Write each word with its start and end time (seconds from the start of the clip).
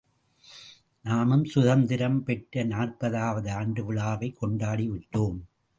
நாமும் 1.01 1.45
சுதந்திரம் 1.45 2.23
பெற்ற 2.23 2.63
நாற்பதாவது 2.65 3.51
ஆண்டு 3.51 3.83
விழாவைக் 3.83 4.37
கொண்டாடி 4.37 4.89
விட்டோம். 4.89 5.39